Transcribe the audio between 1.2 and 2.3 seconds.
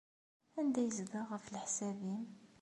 ɣef leḥsab-nnem?